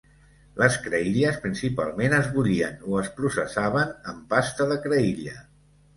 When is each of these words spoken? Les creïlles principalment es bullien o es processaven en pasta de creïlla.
Les 0.59 0.77
creïlles 0.85 1.35
principalment 1.43 2.15
es 2.19 2.29
bullien 2.37 2.81
o 2.93 2.97
es 3.03 3.11
processaven 3.19 3.93
en 4.15 4.25
pasta 4.33 4.69
de 4.73 4.79
creïlla. 4.87 5.37